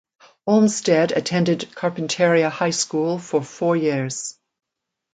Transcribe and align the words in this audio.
Olmstead 0.47 1.11
attended 1.11 1.69
Carpinteria 1.75 2.49
High 2.49 2.71
School 2.71 3.19
for 3.19 3.43
four 3.43 3.75
years. 3.77 4.35